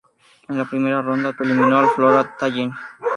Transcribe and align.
En 0.49 0.57
la 0.57 0.65
primera 0.65 1.03
ronda, 1.03 1.35
eliminó 1.39 1.77
al 1.77 1.89
Flora 1.89 2.35
Tallin. 2.35 2.71